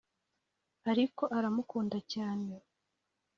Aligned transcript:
ariko 0.91 1.23
aramukunda 1.37 1.97
cyane 2.13 2.53